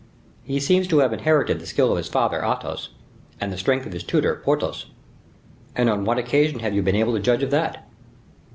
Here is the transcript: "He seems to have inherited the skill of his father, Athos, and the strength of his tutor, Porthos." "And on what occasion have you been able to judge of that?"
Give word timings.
"He 0.41 0.59
seems 0.59 0.87
to 0.87 0.97
have 0.97 1.13
inherited 1.13 1.59
the 1.59 1.67
skill 1.67 1.91
of 1.91 1.97
his 1.97 2.07
father, 2.07 2.41
Athos, 2.43 2.89
and 3.39 3.53
the 3.53 3.57
strength 3.59 3.85
of 3.85 3.93
his 3.93 4.03
tutor, 4.03 4.33
Porthos." 4.43 4.87
"And 5.75 5.91
on 5.91 6.05
what 6.05 6.17
occasion 6.17 6.57
have 6.61 6.73
you 6.73 6.81
been 6.81 6.95
able 6.95 7.13
to 7.13 7.19
judge 7.19 7.43
of 7.43 7.51
that?" 7.51 7.87